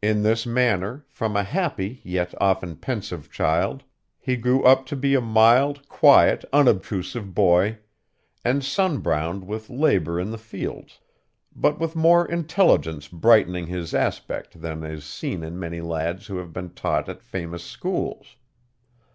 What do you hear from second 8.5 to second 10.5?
sun browned with labor in the